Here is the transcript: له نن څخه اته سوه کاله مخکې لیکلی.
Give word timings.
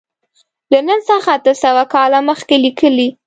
له 0.71 0.79
نن 0.87 0.99
څخه 1.09 1.29
اته 1.37 1.53
سوه 1.63 1.83
کاله 1.93 2.19
مخکې 2.29 2.55
لیکلی. 2.65 3.09